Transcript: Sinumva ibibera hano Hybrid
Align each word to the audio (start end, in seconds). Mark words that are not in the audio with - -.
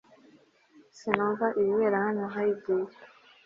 Sinumva 0.97 1.45
ibibera 1.59 1.97
hano 2.05 2.23
Hybrid 2.35 2.89